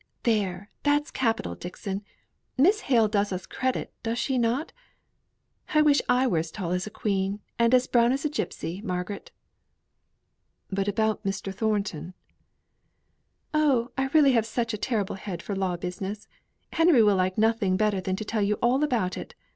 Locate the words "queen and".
6.89-7.71